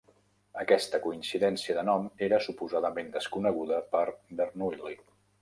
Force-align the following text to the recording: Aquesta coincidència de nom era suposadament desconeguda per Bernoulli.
Aquesta 0.61 0.99
coincidència 1.03 1.75
de 1.79 1.83
nom 1.89 2.07
era 2.29 2.39
suposadament 2.47 3.13
desconeguda 3.19 3.79
per 3.93 4.03
Bernoulli. 4.43 4.99